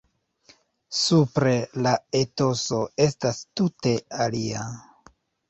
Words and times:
Supre 0.99 1.51
la 1.87 1.91
etoso 2.21 2.81
estas 3.07 3.43
tute 3.61 3.95
alia. 4.27 4.67